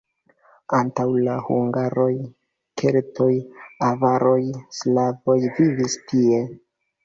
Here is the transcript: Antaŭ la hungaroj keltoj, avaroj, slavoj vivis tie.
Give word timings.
Antaŭ 0.77 1.03
la 1.27 1.35
hungaroj 1.49 2.07
keltoj, 2.83 3.29
avaroj, 3.93 4.41
slavoj 4.81 5.41
vivis 5.47 6.03
tie. 6.11 6.45